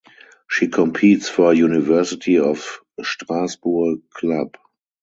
[0.49, 4.55] She competes for University of Strasbourg club.